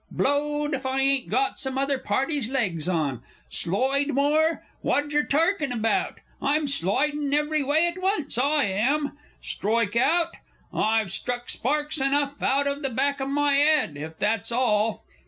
[0.09, 3.21] Blowed if I ain't got some other party's legs on!...
[3.51, 4.65] Sloide more?
[4.83, 6.21] Whadjer torking about!
[6.41, 9.15] I'm sloidin' every way at once, I am!...
[9.43, 10.33] Stroike out?
[10.73, 15.03] I've struck sparks enough out of the back o' my 'ed, if that's all!...